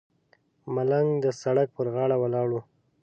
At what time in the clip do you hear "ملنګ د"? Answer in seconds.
0.73-1.25